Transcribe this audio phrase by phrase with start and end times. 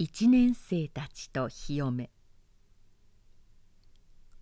[0.00, 2.08] 一年生たちと日嫁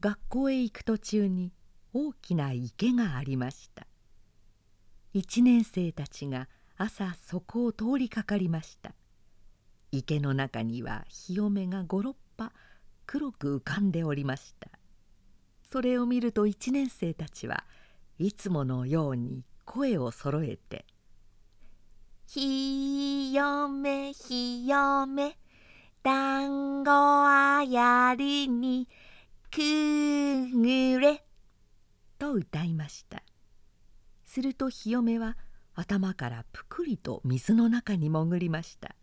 [0.00, 1.50] 学校へ行く途中に
[1.94, 3.86] 大きな池がありました。
[5.14, 8.92] 一年生たちが朝そこを通りかかりました。
[9.92, 12.52] 池の中には日嫁が五六羽
[13.06, 14.68] 黒く浮かんでおりました。
[15.62, 17.64] それを見ると一年生たちは
[18.18, 20.84] いつものように声をそろえて
[22.28, 25.34] 「ひよめひよめ
[26.06, 28.88] だんごあやりに
[29.50, 29.58] く
[30.56, 31.26] ぐれ」
[32.16, 33.24] と歌いました。
[34.24, 35.36] すると日嫁は
[35.74, 38.94] 頭からぷくりと水の中に潜りました。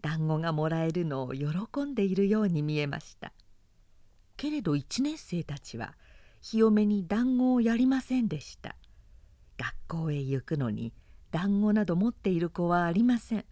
[0.00, 3.32] 団子がもらえるのを喜んでいるように見えました。
[4.36, 5.96] けれど一年生たちは
[6.40, 8.76] 日嫁に団子をやりませんでした。
[9.58, 10.92] 学校へ行くのに
[11.32, 13.44] 団子など持っている子はありません。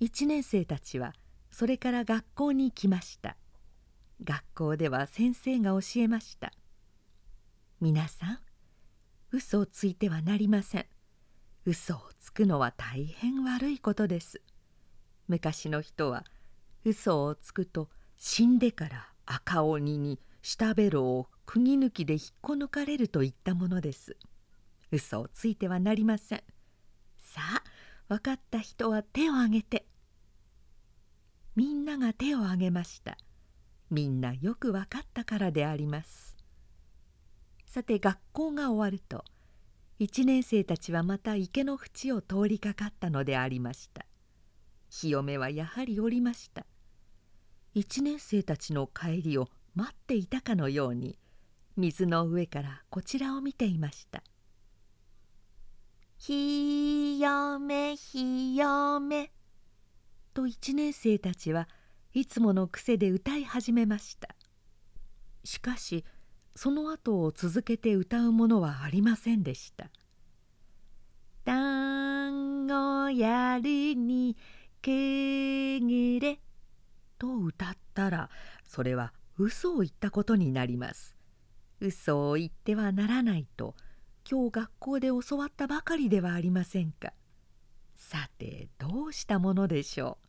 [0.00, 1.14] 一年生たちは
[1.54, 3.36] それから学校に来ました。
[4.24, 6.52] 学校では先生が教えました。
[7.80, 8.38] 皆さん
[9.30, 10.86] 嘘をついてはなりません。
[11.64, 14.42] 嘘をつくのは大変悪いことです。
[15.28, 16.24] 昔の人は
[16.84, 24.16] 嘘をつくと死んでから赤鬼に下ベロを釘抜きで引っこ抜かれるといったものです。
[24.90, 26.42] 嘘をついてはなりません。
[27.16, 27.62] さあ
[28.08, 29.86] 分かった人は手を挙げて。
[31.56, 33.16] みんなが手を挙げました。
[33.90, 36.36] みんなよく分かったからであります。
[37.66, 39.24] さて学校が終わると
[39.98, 44.06] 一年生たちはまた池の縁を通りかかったのでありました。
[44.90, 46.66] 日嫁はやはりおりました。
[47.76, 51.18] 一年生たちの帰りを待っていたかのように
[51.76, 54.22] 水の上からこちらを見ていました
[56.16, 59.32] 「ひよめひよめ」
[60.34, 61.68] と一年生たちは
[62.12, 64.34] いつもの癖で歌い始めました。
[65.44, 66.04] しかし
[66.56, 69.90] その後を続けて歌うものはありませんでした
[71.44, 74.36] 「だんごやるに
[74.80, 74.90] く
[75.80, 76.40] ぐれ」
[77.18, 78.30] と歌ったら
[78.64, 81.16] それは嘘を言ったことになります
[81.80, 83.74] 嘘を言ってはならないと
[84.30, 87.12] 今日学校で教わったばかりではありませんか。
[87.94, 90.23] さてどうしたものでしょう。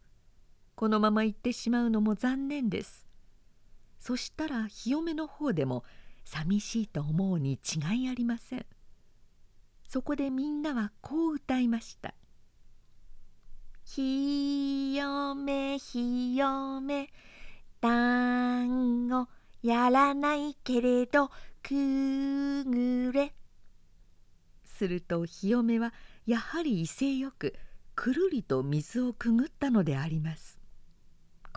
[0.75, 3.05] このまま行ってしまうのも残念です。
[3.99, 5.83] そしたら日嫁の方でも
[6.25, 8.65] 寂しいと思うに違いありません。
[9.87, 12.13] そこでみんなはこう歌いました
[13.85, 17.09] 「ひよめひよめ
[17.79, 19.27] 団子
[19.61, 21.29] やらないけれど
[21.61, 23.33] くぐれ」
[24.65, 25.93] すると日嫁は
[26.25, 27.55] やはり威勢よく
[27.95, 30.64] くるりと水をくぐったのであります。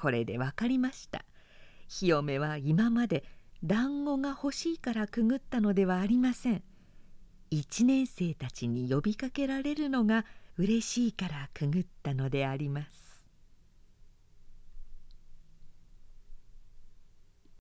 [0.00, 1.24] これで分かりました。
[1.88, 3.24] ひよめは今まで
[3.64, 6.62] 団子が欲しいからくぐったのではありません。
[7.50, 10.24] 一年生たちに呼びかけられるのが
[10.56, 13.07] 嬉しいからくぐったのであります。